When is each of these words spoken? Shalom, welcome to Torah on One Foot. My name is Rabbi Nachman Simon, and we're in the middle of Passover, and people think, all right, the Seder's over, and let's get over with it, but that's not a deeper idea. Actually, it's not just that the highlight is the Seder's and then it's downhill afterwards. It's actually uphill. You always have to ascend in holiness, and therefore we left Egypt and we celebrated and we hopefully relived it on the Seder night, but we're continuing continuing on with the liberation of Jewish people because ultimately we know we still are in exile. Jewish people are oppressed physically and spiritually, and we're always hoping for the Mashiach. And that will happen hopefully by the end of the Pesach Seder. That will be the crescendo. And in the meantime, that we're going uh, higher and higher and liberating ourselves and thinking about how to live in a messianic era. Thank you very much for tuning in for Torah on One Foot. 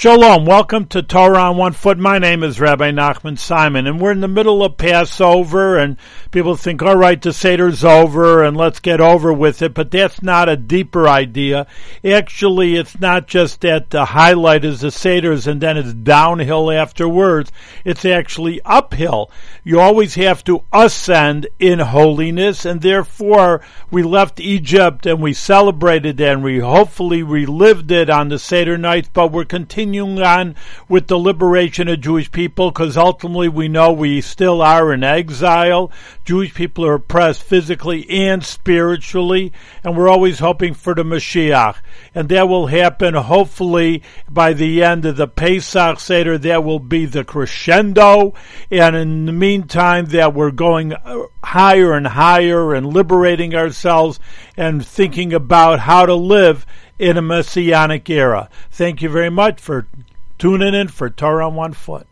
Shalom, 0.00 0.46
welcome 0.46 0.86
to 0.86 1.02
Torah 1.02 1.42
on 1.50 1.58
One 1.58 1.74
Foot. 1.74 1.98
My 1.98 2.18
name 2.18 2.42
is 2.42 2.58
Rabbi 2.58 2.90
Nachman 2.90 3.38
Simon, 3.38 3.86
and 3.86 4.00
we're 4.00 4.12
in 4.12 4.22
the 4.22 4.28
middle 4.28 4.64
of 4.64 4.78
Passover, 4.78 5.76
and 5.76 5.98
people 6.30 6.56
think, 6.56 6.80
all 6.80 6.96
right, 6.96 7.20
the 7.20 7.34
Seder's 7.34 7.84
over, 7.84 8.42
and 8.42 8.56
let's 8.56 8.80
get 8.80 9.02
over 9.02 9.30
with 9.30 9.60
it, 9.60 9.74
but 9.74 9.90
that's 9.90 10.22
not 10.22 10.48
a 10.48 10.56
deeper 10.56 11.06
idea. 11.06 11.66
Actually, 12.02 12.76
it's 12.76 12.98
not 12.98 13.28
just 13.28 13.60
that 13.60 13.90
the 13.90 14.06
highlight 14.06 14.64
is 14.64 14.80
the 14.80 14.90
Seder's 14.90 15.46
and 15.46 15.60
then 15.60 15.76
it's 15.76 15.92
downhill 15.92 16.70
afterwards. 16.70 17.52
It's 17.84 18.06
actually 18.06 18.62
uphill. 18.64 19.30
You 19.64 19.80
always 19.80 20.14
have 20.14 20.42
to 20.44 20.64
ascend 20.72 21.46
in 21.58 21.78
holiness, 21.78 22.64
and 22.64 22.80
therefore 22.80 23.60
we 23.90 24.02
left 24.02 24.40
Egypt 24.40 25.04
and 25.04 25.20
we 25.20 25.34
celebrated 25.34 26.18
and 26.22 26.42
we 26.42 26.60
hopefully 26.60 27.22
relived 27.22 27.90
it 27.90 28.08
on 28.08 28.30
the 28.30 28.38
Seder 28.38 28.78
night, 28.78 29.10
but 29.12 29.30
we're 29.30 29.44
continuing 29.44 29.89
continuing 29.90 30.22
on 30.22 30.54
with 30.88 31.08
the 31.08 31.18
liberation 31.18 31.88
of 31.88 32.00
Jewish 32.00 32.30
people 32.30 32.70
because 32.70 32.96
ultimately 32.96 33.48
we 33.48 33.66
know 33.66 33.92
we 33.92 34.20
still 34.20 34.62
are 34.62 34.92
in 34.92 35.02
exile. 35.02 35.90
Jewish 36.24 36.54
people 36.54 36.86
are 36.86 36.94
oppressed 36.94 37.42
physically 37.42 38.08
and 38.08 38.44
spiritually, 38.44 39.52
and 39.82 39.96
we're 39.96 40.08
always 40.08 40.38
hoping 40.38 40.74
for 40.74 40.94
the 40.94 41.02
Mashiach. 41.02 41.76
And 42.14 42.28
that 42.28 42.48
will 42.48 42.68
happen 42.68 43.14
hopefully 43.14 44.02
by 44.28 44.52
the 44.52 44.82
end 44.84 45.04
of 45.06 45.16
the 45.16 45.26
Pesach 45.26 45.98
Seder. 45.98 46.38
That 46.38 46.62
will 46.62 46.78
be 46.78 47.06
the 47.06 47.24
crescendo. 47.24 48.34
And 48.70 48.94
in 48.94 49.26
the 49.26 49.32
meantime, 49.32 50.06
that 50.06 50.34
we're 50.34 50.52
going 50.52 50.92
uh, 50.92 51.24
higher 51.42 51.94
and 51.94 52.06
higher 52.06 52.74
and 52.74 52.86
liberating 52.86 53.56
ourselves 53.56 54.20
and 54.56 54.86
thinking 54.86 55.32
about 55.32 55.80
how 55.80 56.06
to 56.06 56.14
live 56.14 56.64
in 57.00 57.16
a 57.16 57.22
messianic 57.22 58.08
era. 58.10 58.50
Thank 58.70 59.00
you 59.00 59.08
very 59.08 59.30
much 59.30 59.58
for 59.58 59.86
tuning 60.38 60.74
in 60.74 60.88
for 60.88 61.08
Torah 61.08 61.46
on 61.46 61.54
One 61.54 61.72
Foot. 61.72 62.06